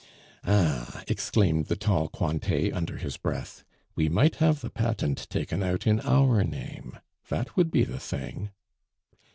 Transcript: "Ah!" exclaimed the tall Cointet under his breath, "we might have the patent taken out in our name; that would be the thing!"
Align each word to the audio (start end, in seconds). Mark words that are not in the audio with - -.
"Ah!" 0.47 1.03
exclaimed 1.07 1.67
the 1.67 1.75
tall 1.75 2.09
Cointet 2.09 2.73
under 2.73 2.97
his 2.97 3.17
breath, 3.17 3.63
"we 3.95 4.09
might 4.09 4.37
have 4.37 4.61
the 4.61 4.71
patent 4.71 5.29
taken 5.29 5.61
out 5.61 5.85
in 5.85 5.99
our 5.99 6.43
name; 6.43 6.97
that 7.29 7.55
would 7.55 7.69
be 7.69 7.83
the 7.83 7.99
thing!" 7.99 8.49